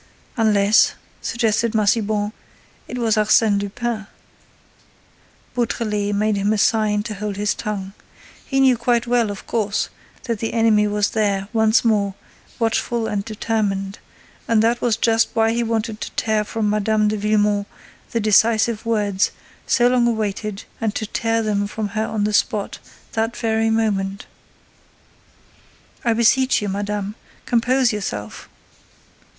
[0.35, 2.31] "Unless," suggested Massiban,
[2.87, 4.07] "it was Arsène Lupin."
[5.53, 7.93] Beautrelet made him a sign to hold his tongue.
[8.43, 9.89] He knew quite well, of course,
[10.23, 12.15] that the enemy was there, once more,
[12.57, 13.99] watchful and determined;
[14.47, 17.07] and that was just why he wanted to tear from Mme.
[17.07, 17.67] de Villemon
[18.09, 19.29] the decisive words,
[19.67, 22.79] so long awaited, and to tear them from her on the spot,
[23.11, 24.25] that very moment:
[26.03, 27.13] "I beseech you, madame,
[27.45, 28.49] compose yourself.